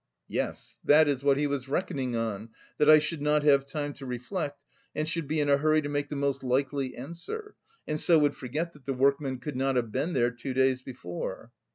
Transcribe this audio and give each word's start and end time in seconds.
"Yes, 0.29 0.79
that 0.83 1.07
is 1.07 1.21
what 1.21 1.37
he 1.37 1.45
was 1.45 1.69
reckoning 1.69 2.15
on, 2.15 2.49
that 2.79 2.89
I 2.89 2.97
should 2.97 3.21
not 3.21 3.43
have 3.43 3.67
time 3.67 3.93
to 3.93 4.05
reflect, 4.07 4.65
and 4.95 5.07
should 5.07 5.27
be 5.27 5.39
in 5.39 5.47
a 5.47 5.57
hurry 5.57 5.83
to 5.83 5.89
make 5.89 6.09
the 6.09 6.15
most 6.15 6.43
likely 6.43 6.95
answer, 6.97 7.53
and 7.87 7.99
so 7.99 8.17
would 8.17 8.35
forget 8.35 8.73
that 8.73 8.85
the 8.85 8.95
workmen 8.95 9.37
could 9.37 9.55
not 9.55 9.75
have 9.75 9.91
been 9.91 10.13
there 10.13 10.31
two 10.31 10.55
days 10.55 10.81
before." 10.81 11.51